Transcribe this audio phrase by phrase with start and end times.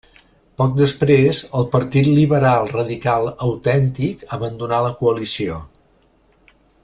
[0.59, 5.61] Poc després el Partit Liberal Radical Autèntic abandonà la coalició.